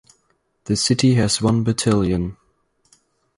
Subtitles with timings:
[0.63, 2.35] The city has one battalion.